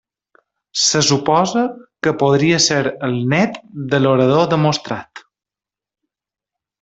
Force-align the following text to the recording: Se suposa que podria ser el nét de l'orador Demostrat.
Se 0.83 1.01
suposa 1.07 1.65
que 2.07 2.13
podria 2.23 2.61
ser 2.69 2.79
el 3.09 3.15
nét 3.33 3.59
de 3.95 3.99
l'orador 4.05 4.49
Demostrat. 4.55 5.23